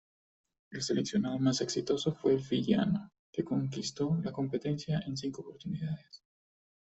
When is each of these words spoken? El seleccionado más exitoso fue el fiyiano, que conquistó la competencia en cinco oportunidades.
El 0.71 0.81
seleccionado 0.81 1.37
más 1.37 1.61
exitoso 1.61 2.15
fue 2.15 2.33
el 2.33 2.41
fiyiano, 2.41 3.11
que 3.31 3.43
conquistó 3.43 4.19
la 4.23 4.31
competencia 4.31 4.99
en 5.05 5.15
cinco 5.15 5.43
oportunidades. 5.43 6.23